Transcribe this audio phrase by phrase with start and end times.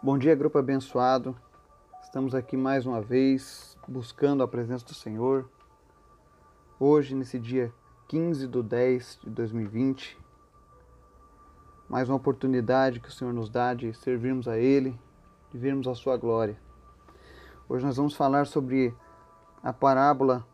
[0.00, 1.36] Bom dia, grupo abençoado.
[2.00, 5.50] Estamos aqui mais uma vez buscando a presença do Senhor.
[6.78, 7.74] Hoje, nesse dia
[8.06, 10.16] 15 de 10 de 2020,
[11.88, 14.96] mais uma oportunidade que o Senhor nos dá de servirmos a Ele,
[15.50, 16.56] de vermos a Sua glória.
[17.68, 18.94] Hoje nós vamos falar sobre
[19.64, 20.46] a parábola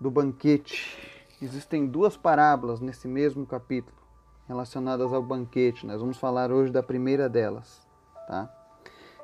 [0.00, 0.98] do banquete.
[1.42, 3.95] Existem duas parábolas nesse mesmo capítulo
[4.48, 5.86] relacionadas ao banquete.
[5.86, 7.86] Nós vamos falar hoje da primeira delas,
[8.26, 8.50] tá?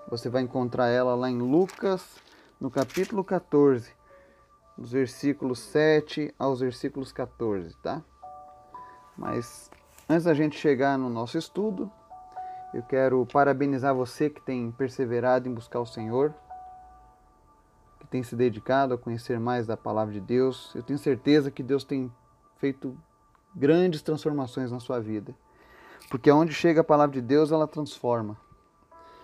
[0.08, 2.16] Você vai encontrar ela lá em Lucas,
[2.60, 3.92] no capítulo 14,
[4.76, 8.02] dos versículos 7 aos versículos 14, tá?
[9.16, 9.70] Mas
[10.08, 11.90] antes da gente chegar no nosso estudo,
[12.74, 16.34] eu quero parabenizar você que tem perseverado em buscar o Senhor,
[18.00, 20.74] que tem se dedicado a conhecer mais da palavra de Deus.
[20.74, 22.10] Eu tenho certeza que Deus tem
[22.56, 22.96] feito
[23.54, 25.34] grandes transformações na sua vida.
[26.10, 28.36] Porque onde chega a palavra de Deus, ela transforma.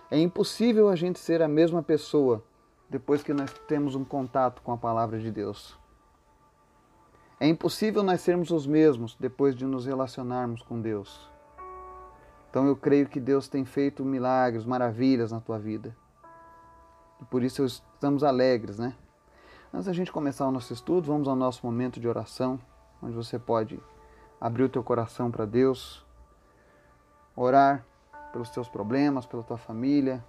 [0.09, 2.43] É impossível a gente ser a mesma pessoa
[2.89, 5.77] depois que nós temos um contato com a palavra de Deus.
[7.39, 11.29] É impossível nós sermos os mesmos depois de nos relacionarmos com Deus.
[12.49, 15.95] Então eu creio que Deus tem feito milagres, maravilhas na tua vida.
[17.21, 18.95] E por isso estamos alegres, né?
[19.71, 22.59] Antes da gente começar o nosso estudo, vamos ao nosso momento de oração,
[23.03, 23.79] onde você pode
[24.39, 26.05] abrir o teu coração para Deus,
[27.35, 27.85] orar
[28.31, 30.23] pelos teus problemas, pela tua família,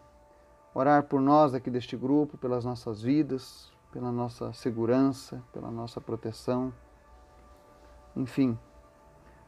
[0.75, 6.72] orar por nós aqui deste grupo, pelas nossas vidas, pela nossa segurança, pela nossa proteção.
[8.16, 8.58] Enfim,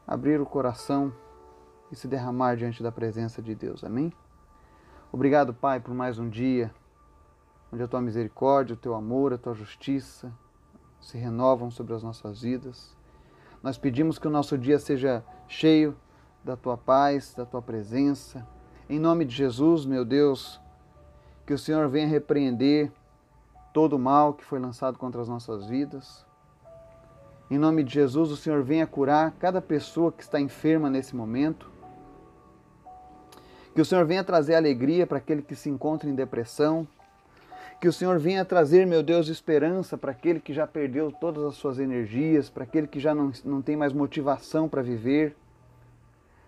[0.07, 1.13] abrir o coração
[1.91, 3.83] e se derramar diante da presença de Deus.
[3.83, 4.11] Amém?
[5.11, 6.73] Obrigado, Pai, por mais um dia
[7.71, 10.31] onde a tua misericórdia, o teu amor, a tua justiça
[11.01, 12.95] se renovam sobre as nossas vidas.
[13.63, 15.95] Nós pedimos que o nosso dia seja cheio
[16.43, 18.45] da tua paz, da tua presença.
[18.89, 20.59] Em nome de Jesus, meu Deus,
[21.47, 22.91] que o Senhor venha repreender
[23.71, 26.25] todo o mal que foi lançado contra as nossas vidas.
[27.49, 31.71] Em nome de Jesus, o Senhor venha curar cada pessoa que está enferma nesse momento.
[33.73, 36.85] Que o Senhor venha trazer alegria para aquele que se encontra em depressão,
[37.83, 41.55] que o Senhor venha trazer, meu Deus, esperança para aquele que já perdeu todas as
[41.55, 45.35] suas energias, para aquele que já não, não tem mais motivação para viver,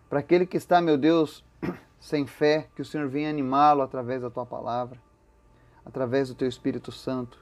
[0.09, 1.43] para aquele que está, meu Deus,
[1.99, 4.97] sem fé, que o Senhor venha animá-lo através da tua palavra,
[5.85, 7.37] através do teu Espírito Santo.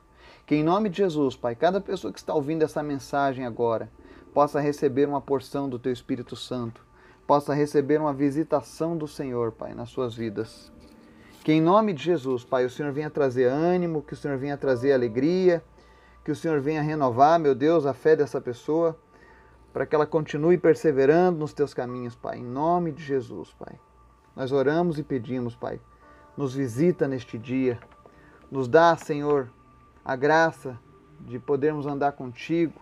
[0.47, 3.91] Que em nome de Jesus, Pai, cada pessoa que está ouvindo essa mensagem agora
[4.33, 6.83] possa receber uma porção do teu Espírito Santo,
[7.27, 10.71] possa receber uma visitação do Senhor, Pai, nas suas vidas.
[11.43, 14.55] Que em nome de Jesus, Pai, o Senhor venha trazer ânimo, que o Senhor venha
[14.55, 15.61] trazer alegria,
[16.23, 18.97] que o Senhor venha renovar, meu Deus, a fé dessa pessoa,
[19.73, 22.37] para que ela continue perseverando nos teus caminhos, Pai.
[22.37, 23.77] Em nome de Jesus, Pai.
[24.33, 25.81] Nós oramos e pedimos, Pai.
[26.37, 27.77] Nos visita neste dia.
[28.49, 29.49] Nos dá, Senhor,
[30.05, 30.79] a graça
[31.19, 32.79] de podermos andar contigo,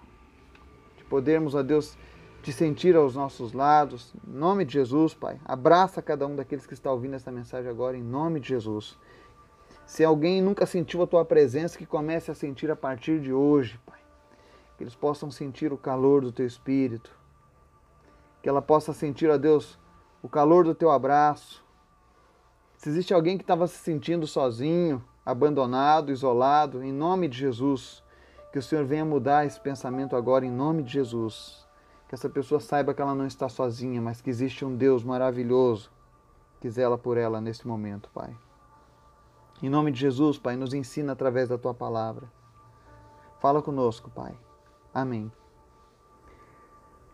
[0.97, 1.97] de podermos, ó Deus,
[2.41, 4.13] te sentir aos nossos lados.
[4.27, 5.39] Em nome de Jesus, Pai.
[5.45, 8.97] Abraça cada um daqueles que está ouvindo essa mensagem agora, em nome de Jesus.
[9.85, 13.79] Se alguém nunca sentiu a tua presença, que comece a sentir a partir de hoje,
[13.85, 13.99] Pai.
[14.77, 17.11] Que eles possam sentir o calor do teu espírito.
[18.41, 19.77] Que ela possa sentir, ó Deus,
[20.23, 21.63] o calor do teu abraço.
[22.77, 28.03] Se existe alguém que estava se sentindo sozinho, abandonado, isolado, em nome de Jesus,
[28.51, 31.69] que o Senhor venha mudar esse pensamento agora, em nome de Jesus
[32.11, 35.89] que essa pessoa saiba que ela não está sozinha, mas que existe um Deus maravilhoso
[36.59, 38.35] que zela por ela nesse momento, Pai.
[39.63, 42.29] Em nome de Jesus, Pai, nos ensina através da tua palavra.
[43.39, 44.37] Fala conosco, Pai.
[44.93, 45.31] Amém.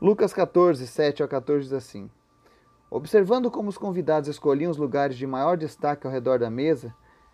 [0.02, 2.10] Lucas 14, 7 a 14 diz assim:
[2.90, 6.92] Observando como os convidados escolhiam os lugares de maior destaque ao redor da mesa,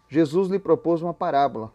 [0.09, 1.71] Jesus lhe propôs uma parábola.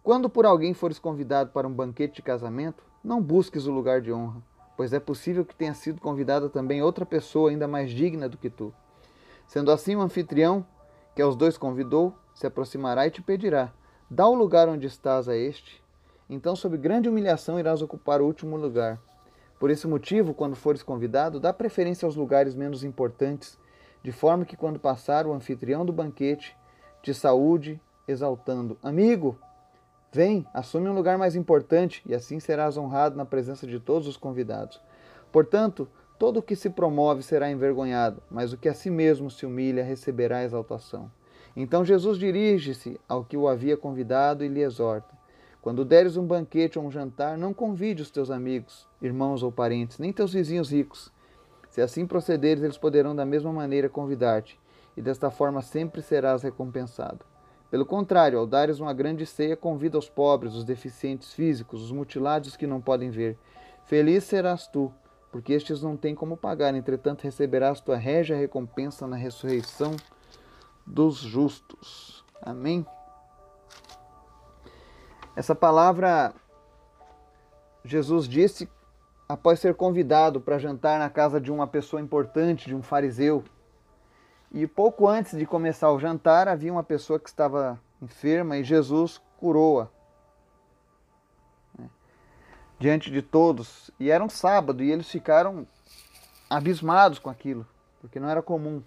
[0.00, 4.12] Quando por alguém fores convidado para um banquete de casamento, não busques o lugar de
[4.12, 4.48] honra
[4.80, 8.48] pois é possível que tenha sido convidada também outra pessoa ainda mais digna do que
[8.48, 8.72] tu.
[9.46, 10.64] Sendo assim, o anfitrião,
[11.14, 13.74] que aos dois convidou, se aproximará e te pedirá:
[14.10, 15.84] Dá o lugar onde estás a este.
[16.30, 18.98] Então, sob grande humilhação, irás ocupar o último lugar.
[19.58, 23.58] Por esse motivo, quando fores convidado, dá preferência aos lugares menos importantes,
[24.02, 26.56] de forma que, quando passar o anfitrião do banquete,
[27.02, 27.78] te saúde,
[28.08, 29.38] exaltando: Amigo,
[30.12, 34.16] Vem, assume um lugar mais importante e assim serás honrado na presença de todos os
[34.16, 34.80] convidados.
[35.30, 39.46] Portanto, todo o que se promove será envergonhado, mas o que a si mesmo se
[39.46, 41.08] humilha receberá exaltação.
[41.56, 45.16] Então Jesus dirige-se ao que o havia convidado e lhe exorta:
[45.62, 50.00] Quando deres um banquete ou um jantar, não convide os teus amigos, irmãos ou parentes,
[50.00, 51.12] nem teus vizinhos ricos.
[51.68, 54.58] Se assim procederes, eles poderão da mesma maneira convidar-te,
[54.96, 57.29] e desta forma sempre serás recompensado.
[57.70, 62.56] Pelo contrário, ao dares uma grande ceia, convida os pobres, os deficientes físicos, os mutilados
[62.56, 63.38] que não podem ver.
[63.84, 64.92] Feliz serás tu,
[65.30, 69.94] porque estes não têm como pagar, entretanto receberás tua régia recompensa na ressurreição
[70.84, 72.24] dos justos.
[72.42, 72.84] Amém?
[75.36, 76.34] Essa palavra
[77.84, 78.68] Jesus disse
[79.28, 83.44] após ser convidado para jantar na casa de uma pessoa importante, de um fariseu.
[84.52, 89.20] E pouco antes de começar o jantar, havia uma pessoa que estava enferma e Jesus
[89.38, 89.88] curou-a.
[91.78, 91.88] Né,
[92.78, 93.90] diante de todos.
[93.98, 95.66] E era um sábado e eles ficaram
[96.48, 97.64] abismados com aquilo,
[98.00, 98.82] porque não era comum.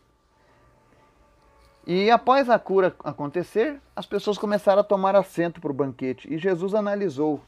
[1.85, 6.33] E após a cura acontecer, as pessoas começaram a tomar assento para o banquete.
[6.33, 7.41] E Jesus analisou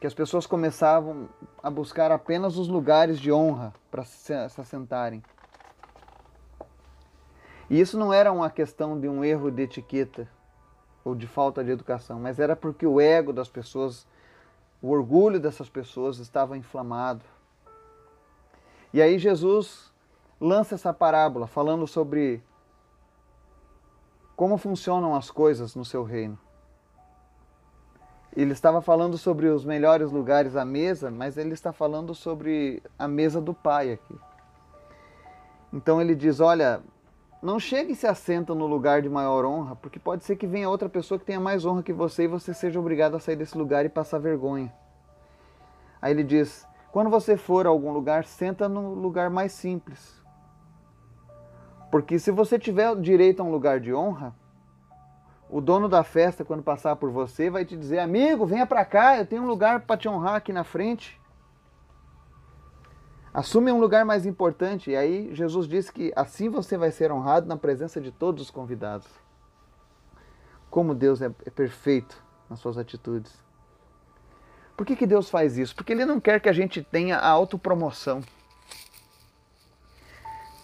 [0.00, 1.28] que as pessoas começavam
[1.62, 5.22] a buscar apenas os lugares de honra para se assentarem.
[7.68, 10.28] E isso não era uma questão de um erro de etiqueta
[11.04, 14.06] ou de falta de educação, mas era porque o ego das pessoas,
[14.80, 17.24] o orgulho dessas pessoas estava inflamado.
[18.92, 19.92] E aí Jesus
[20.40, 22.42] lança essa parábola falando sobre
[24.36, 26.38] como funcionam as coisas no seu reino.
[28.36, 33.06] Ele estava falando sobre os melhores lugares à mesa, mas ele está falando sobre a
[33.06, 34.18] mesa do Pai aqui.
[35.72, 36.82] Então ele diz: Olha,
[37.44, 40.68] não chegue e se assenta no lugar de maior honra, porque pode ser que venha
[40.68, 43.56] outra pessoa que tenha mais honra que você e você seja obrigado a sair desse
[43.56, 44.72] lugar e passar vergonha.
[46.00, 50.22] Aí ele diz: quando você for a algum lugar, senta no lugar mais simples.
[51.90, 54.34] Porque se você tiver direito a um lugar de honra,
[55.50, 59.18] o dono da festa, quando passar por você, vai te dizer: amigo, venha para cá,
[59.18, 61.20] eu tenho um lugar para te honrar aqui na frente.
[63.34, 64.92] Assume um lugar mais importante.
[64.92, 68.50] E aí Jesus disse que assim você vai ser honrado na presença de todos os
[68.50, 69.08] convidados.
[70.70, 73.42] Como Deus é, é perfeito nas suas atitudes.
[74.76, 75.74] Por que, que Deus faz isso?
[75.74, 78.22] Porque Ele não quer que a gente tenha a autopromoção.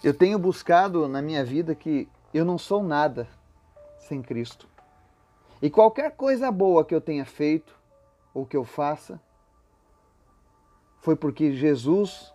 [0.01, 3.27] Eu tenho buscado na minha vida que eu não sou nada
[3.99, 4.65] sem Cristo.
[5.61, 7.77] E qualquer coisa boa que eu tenha feito
[8.33, 9.21] ou que eu faça,
[11.01, 12.33] foi porque Jesus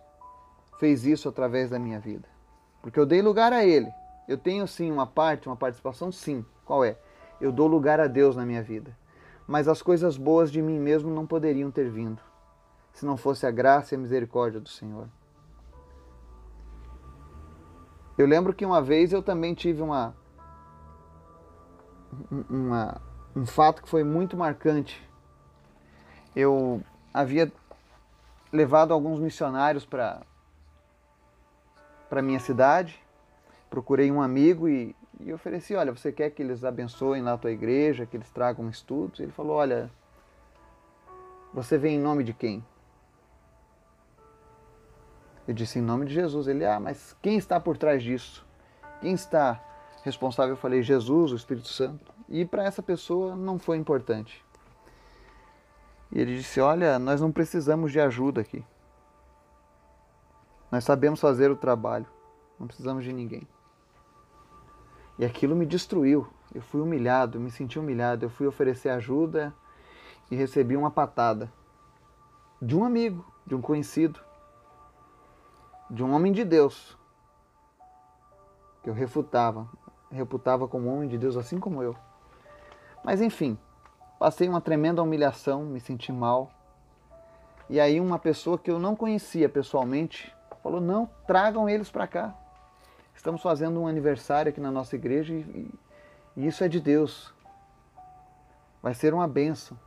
[0.79, 2.27] fez isso através da minha vida.
[2.81, 3.91] Porque eu dei lugar a Ele.
[4.27, 6.45] Eu tenho sim uma parte, uma participação, sim.
[6.65, 6.97] Qual é?
[7.39, 8.95] Eu dou lugar a Deus na minha vida.
[9.47, 12.21] Mas as coisas boas de mim mesmo não poderiam ter vindo
[12.97, 15.07] se não fosse a graça e a misericórdia do Senhor.
[18.17, 20.15] Eu lembro que uma vez eu também tive uma,
[22.49, 22.99] uma
[23.35, 25.07] um fato que foi muito marcante.
[26.35, 26.81] Eu
[27.13, 27.51] havia
[28.51, 30.21] levado alguns missionários para
[32.09, 32.99] para minha cidade,
[33.69, 37.51] procurei um amigo e, e ofereci, olha, você quer que eles abençoem lá a tua
[37.51, 39.19] igreja, que eles tragam estudos?
[39.19, 39.91] Ele falou, olha,
[41.53, 42.63] você vem em nome de quem?
[45.47, 46.47] Eu disse, em nome de Jesus.
[46.47, 48.45] Ele, ah, mas quem está por trás disso?
[48.99, 49.63] Quem está
[50.03, 50.53] responsável?
[50.53, 52.13] Eu falei, Jesus, o Espírito Santo.
[52.27, 54.43] E para essa pessoa não foi importante.
[56.11, 58.63] E ele disse, olha, nós não precisamos de ajuda aqui.
[60.71, 62.05] Nós sabemos fazer o trabalho,
[62.59, 63.47] não precisamos de ninguém.
[65.17, 66.27] E aquilo me destruiu.
[66.53, 68.25] Eu fui humilhado, me senti humilhado.
[68.25, 69.53] Eu fui oferecer ajuda
[70.29, 71.51] e recebi uma patada
[72.61, 74.19] de um amigo, de um conhecido,
[75.89, 76.97] de um homem de Deus,
[78.83, 79.67] que eu refutava,
[80.11, 81.95] reputava como homem de Deus, assim como eu.
[83.03, 83.57] Mas enfim,
[84.19, 86.51] passei uma tremenda humilhação, me senti mal.
[87.69, 90.33] E aí uma pessoa que eu não conhecia pessoalmente
[90.67, 92.35] falou: não, tragam eles para cá.
[93.15, 95.71] Estamos fazendo um aniversário aqui na nossa igreja e,
[96.35, 97.33] e isso é de Deus.
[98.81, 99.77] Vai ser uma benção.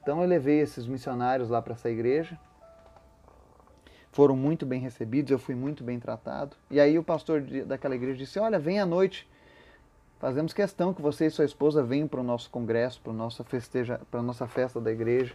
[0.00, 2.38] Então eu levei esses missionários lá para essa igreja.
[4.12, 6.56] Foram muito bem recebidos, eu fui muito bem tratado.
[6.70, 9.28] E aí o pastor daquela igreja disse: Olha, vem à noite.
[10.20, 13.42] Fazemos questão que você e sua esposa venham para o nosso congresso, para a nossa,
[13.44, 15.34] festeja, para a nossa festa da igreja,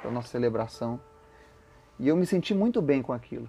[0.00, 1.00] para a nossa celebração.
[1.98, 3.48] E eu me senti muito bem com aquilo.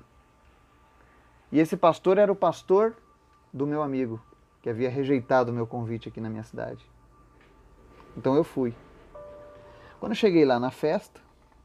[1.52, 2.96] E esse pastor era o pastor
[3.54, 4.22] do meu amigo,
[4.62, 6.90] que havia rejeitado o meu convite aqui na minha cidade.
[8.16, 8.74] Então eu fui.
[10.00, 11.20] Quando eu cheguei lá na festa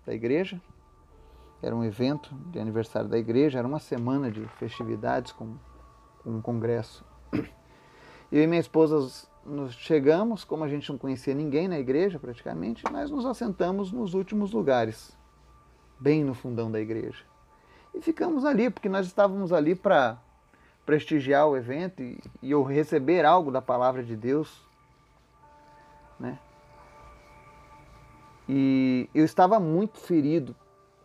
[0.05, 0.61] da igreja,
[1.63, 5.55] era um evento de aniversário da igreja, era uma semana de festividades com,
[6.23, 7.05] com um congresso.
[8.31, 12.83] Eu e minha esposa nos chegamos, como a gente não conhecia ninguém na igreja praticamente,
[12.91, 15.17] nós nos assentamos nos últimos lugares,
[15.99, 17.25] bem no fundão da igreja.
[17.97, 20.19] E ficamos ali, porque nós estávamos ali para
[20.85, 24.63] prestigiar o evento e, e eu receber algo da palavra de Deus,
[26.21, 26.39] né?
[28.47, 30.55] E eu estava muito ferido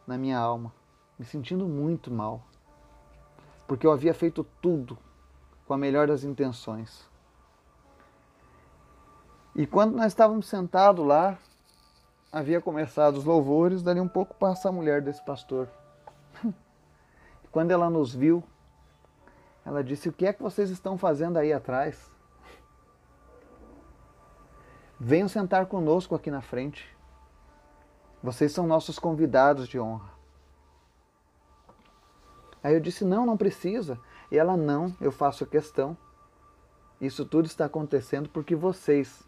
[0.06, 0.74] na minha alma,
[1.18, 2.44] me sentindo muito mal,
[3.66, 4.98] porque eu havia feito tudo
[5.66, 7.10] com a melhor das intenções.
[9.56, 11.38] E quando nós estávamos sentados lá,
[12.32, 15.70] havia começado os louvores, dali um pouco passa a mulher desse pastor.
[17.52, 18.44] Quando ela nos viu,
[19.66, 22.10] ela disse: O que é que vocês estão fazendo aí atrás?
[25.00, 26.96] Venham sentar conosco aqui na frente.
[28.22, 30.10] Vocês são nossos convidados de honra.
[32.64, 34.00] Aí eu disse: Não, não precisa.
[34.32, 35.98] E ela: Não, eu faço questão.
[37.00, 39.24] Isso tudo está acontecendo porque vocês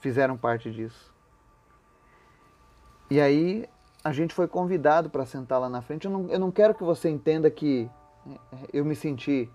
[0.00, 1.14] fizeram parte disso.
[3.08, 3.68] E aí
[4.02, 6.06] a gente foi convidado para sentar lá na frente.
[6.06, 7.90] Eu não, eu não quero que você entenda que
[8.72, 9.50] eu me senti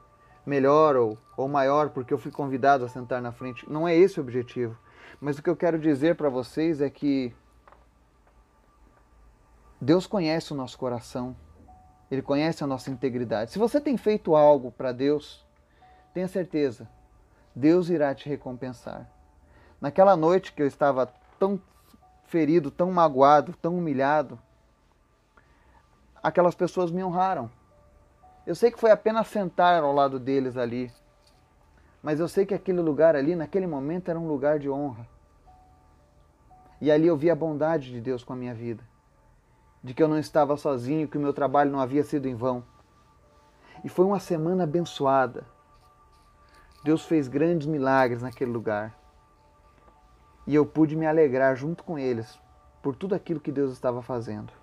[0.46, 3.70] melhor ou, ou maior porque eu fui convidado a sentar na frente.
[3.70, 4.78] Não é esse o objetivo.
[5.20, 7.34] Mas o que eu quero dizer para vocês é que
[9.82, 11.36] Deus conhece o nosso coração.
[12.12, 13.52] Ele conhece a nossa integridade.
[13.52, 15.44] Se você tem feito algo para Deus,
[16.14, 16.88] tenha certeza,
[17.56, 19.10] Deus irá te recompensar.
[19.82, 21.60] Naquela noite que eu estava tão
[22.26, 24.40] ferido, tão magoado, tão humilhado,
[26.22, 27.50] aquelas pessoas me honraram.
[28.46, 30.92] Eu sei que foi apenas sentar ao lado deles ali,
[32.02, 35.08] mas eu sei que aquele lugar ali, naquele momento, era um lugar de honra.
[36.80, 38.84] E ali eu vi a bondade de Deus com a minha vida,
[39.84, 42.64] de que eu não estava sozinho, que o meu trabalho não havia sido em vão.
[43.84, 45.46] E foi uma semana abençoada.
[46.84, 48.96] Deus fez grandes milagres naquele lugar.
[50.46, 52.40] E eu pude me alegrar junto com eles
[52.82, 54.54] por tudo aquilo que Deus estava fazendo.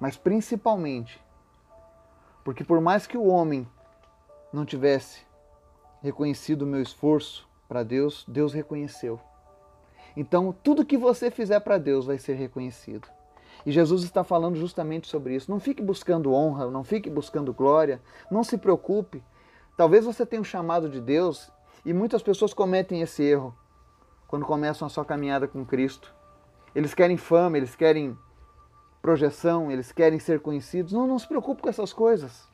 [0.00, 1.24] Mas principalmente
[2.46, 3.66] porque por mais que o homem
[4.52, 5.22] não tivesse
[6.00, 9.18] reconhecido o meu esforço para Deus, Deus reconheceu.
[10.16, 13.08] Então, tudo que você fizer para Deus vai ser reconhecido.
[13.66, 15.50] E Jesus está falando justamente sobre isso.
[15.50, 18.00] Não fique buscando honra, não fique buscando glória,
[18.30, 19.24] não se preocupe.
[19.76, 21.50] Talvez você tenha um chamado de Deus
[21.84, 23.52] e muitas pessoas cometem esse erro
[24.26, 26.14] quando começam a sua caminhada com Cristo.
[26.74, 28.16] Eles querem fama, eles querem
[29.00, 30.92] projeção, eles querem ser conhecidos.
[30.92, 32.48] Não, não se preocupe com essas coisas.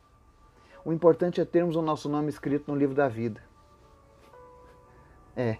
[0.84, 3.40] O importante é termos o nosso nome escrito no livro da vida.
[5.36, 5.58] É.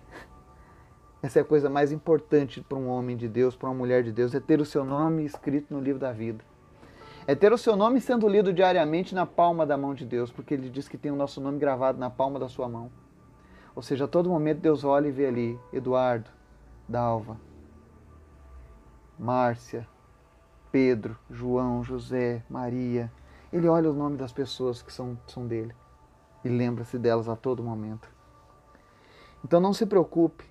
[1.23, 4.11] Essa é a coisa mais importante para um homem de Deus, para uma mulher de
[4.11, 6.45] Deus, é ter o seu nome escrito no livro da vida.
[7.27, 10.53] É ter o seu nome sendo lido diariamente na palma da mão de Deus, porque
[10.53, 12.91] ele diz que tem o nosso nome gravado na palma da sua mão.
[13.75, 16.31] Ou seja, a todo momento Deus olha e vê ali Eduardo,
[16.89, 17.39] Dalva,
[19.19, 19.89] Márcia,
[20.71, 23.11] Pedro, João, José, Maria.
[23.53, 25.75] Ele olha o nome das pessoas que são, são dele
[26.45, 28.09] e lembra-se delas a todo momento.
[29.45, 30.45] Então não se preocupe.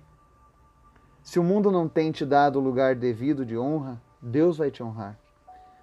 [1.22, 4.82] Se o mundo não tem te dado o lugar devido de honra, Deus vai te
[4.82, 5.18] honrar.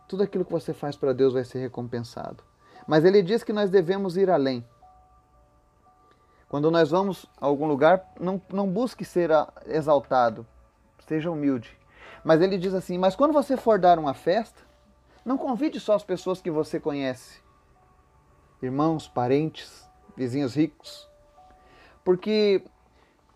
[0.07, 2.43] Tudo aquilo que você faz para Deus vai ser recompensado.
[2.87, 4.65] Mas ele diz que nós devemos ir além.
[6.49, 9.29] Quando nós vamos a algum lugar, não, não busque ser
[9.67, 10.45] exaltado,
[11.07, 11.77] seja humilde.
[12.23, 14.63] Mas ele diz assim: Mas quando você for dar uma festa,
[15.23, 17.39] não convide só as pessoas que você conhece,
[18.63, 19.87] irmãos, parentes,
[20.17, 21.07] vizinhos ricos.
[22.03, 22.63] Porque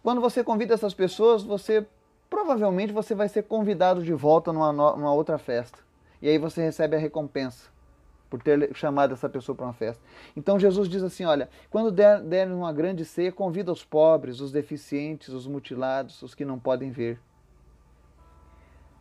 [0.02, 1.88] quando você convida essas pessoas, você
[2.28, 5.78] provavelmente você vai ser convidado de volta numa, numa outra festa.
[6.20, 7.73] E aí você recebe a recompensa
[8.34, 10.04] por ter chamado essa pessoa para uma festa.
[10.36, 14.52] Então Jesus diz assim: olha, quando der, der uma grande ceia, convida os pobres, os
[14.52, 17.20] deficientes, os mutilados, os que não podem ver.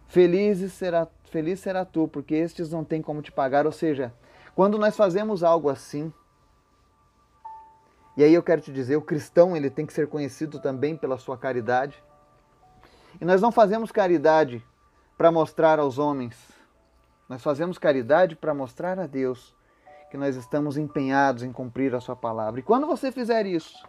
[0.06, 3.64] Felizes será, feliz será tu, porque estes não têm como te pagar.
[3.64, 4.12] Ou seja,
[4.54, 6.12] quando nós fazemos algo assim,
[8.18, 11.16] e aí eu quero te dizer, o cristão ele tem que ser conhecido também pela
[11.16, 12.04] sua caridade.
[13.18, 14.62] E nós não fazemos caridade
[15.16, 16.51] para mostrar aos homens
[17.32, 19.56] nós fazemos caridade para mostrar a Deus
[20.10, 22.60] que nós estamos empenhados em cumprir a Sua palavra.
[22.60, 23.88] E quando você fizer isso,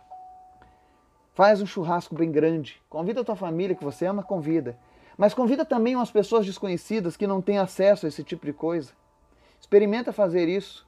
[1.34, 4.80] faz um churrasco bem grande, convida a tua família que você ama, convida.
[5.18, 8.94] Mas convida também umas pessoas desconhecidas que não têm acesso a esse tipo de coisa.
[9.60, 10.88] Experimenta fazer isso.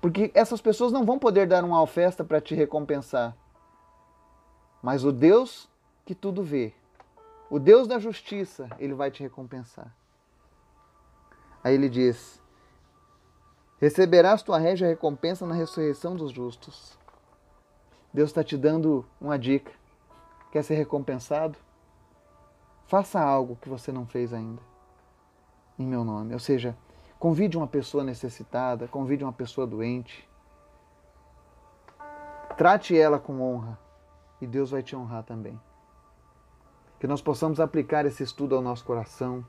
[0.00, 3.36] Porque essas pessoas não vão poder dar uma festa para te recompensar.
[4.82, 5.68] Mas o Deus
[6.06, 6.72] que tudo vê,
[7.50, 9.94] o Deus da justiça, ele vai te recompensar.
[11.62, 12.40] Aí ele diz:
[13.78, 16.98] Receberás tua régia recompensa na ressurreição dos justos.
[18.12, 19.72] Deus está te dando uma dica.
[20.50, 21.56] Quer ser recompensado?
[22.86, 24.60] Faça algo que você não fez ainda,
[25.78, 26.34] em meu nome.
[26.34, 26.76] Ou seja,
[27.22, 30.28] Convide uma pessoa necessitada, convide uma pessoa doente.
[32.56, 33.78] Trate ela com honra
[34.40, 35.56] e Deus vai te honrar também.
[36.98, 39.46] Que nós possamos aplicar esse estudo ao nosso coração,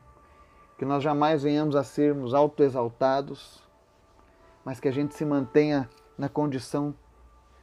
[0.78, 3.62] que nós jamais venhamos a sermos autoexaltados,
[4.66, 6.96] mas que a gente se mantenha na condição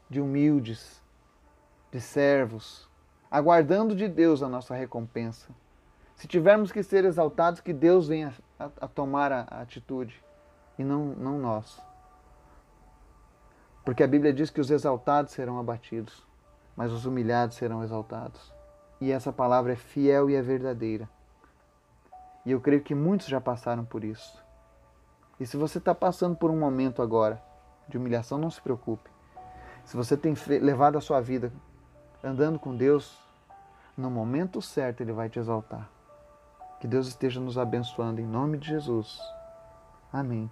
[0.08, 1.02] de humildes,
[1.90, 2.88] de servos,
[3.30, 5.48] aguardando de Deus a nossa recompensa.
[6.14, 10.22] Se tivermos que ser exaltados, que Deus venha a, a tomar a, a atitude
[10.78, 11.80] e não, não nós.
[13.84, 16.26] Porque a Bíblia diz que os exaltados serão abatidos,
[16.76, 18.52] mas os humilhados serão exaltados.
[19.00, 21.08] E essa palavra é fiel e é verdadeira.
[22.50, 24.42] E eu creio que muitos já passaram por isso.
[25.38, 27.40] E se você está passando por um momento agora
[27.88, 29.08] de humilhação, não se preocupe.
[29.84, 31.52] Se você tem levado a sua vida
[32.24, 33.16] andando com Deus,
[33.96, 35.88] no momento certo Ele vai te exaltar.
[36.80, 39.20] Que Deus esteja nos abençoando em nome de Jesus.
[40.12, 40.50] Amém.